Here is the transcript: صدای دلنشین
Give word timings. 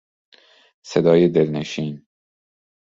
صدای 0.81 1.27
دلنشین 1.29 2.05